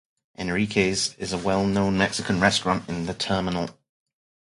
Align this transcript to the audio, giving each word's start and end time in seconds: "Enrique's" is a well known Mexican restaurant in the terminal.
"Enrique's" 0.35 1.13
is 1.19 1.31
a 1.31 1.37
well 1.37 1.63
known 1.63 1.95
Mexican 1.95 2.41
restaurant 2.41 2.89
in 2.89 3.05
the 3.05 3.13
terminal. 3.13 3.69